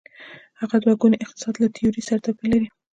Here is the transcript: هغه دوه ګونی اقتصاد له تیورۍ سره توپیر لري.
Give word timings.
هغه 0.59 0.75
دوه 0.83 0.93
ګونی 1.01 1.17
اقتصاد 1.25 1.53
له 1.61 1.67
تیورۍ 1.75 2.01
سره 2.07 2.23
توپیر 2.25 2.47
لري. 2.53 2.67